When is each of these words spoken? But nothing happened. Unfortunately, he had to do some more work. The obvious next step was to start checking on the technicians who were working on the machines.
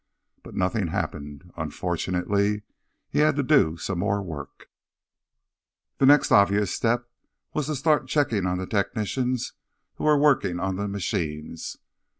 But 0.41 0.55
nothing 0.55 0.87
happened. 0.87 1.51
Unfortunately, 1.55 2.63
he 3.07 3.19
had 3.19 3.35
to 3.35 3.43
do 3.43 3.77
some 3.77 3.99
more 3.99 4.23
work. 4.23 4.67
The 5.99 6.05
obvious 6.31 6.59
next 6.59 6.71
step 6.75 7.07
was 7.53 7.67
to 7.67 7.75
start 7.75 8.07
checking 8.07 8.47
on 8.47 8.57
the 8.57 8.65
technicians 8.65 9.53
who 9.97 10.05
were 10.05 10.17
working 10.17 10.59
on 10.59 10.75
the 10.75 10.87
machines. 10.87 11.77